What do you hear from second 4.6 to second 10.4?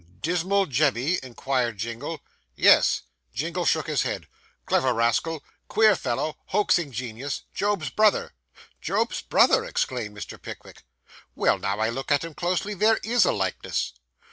'Clever rascal queer fellow, hoaxing genius Job's brother.' 'Job's brother!' exclaimed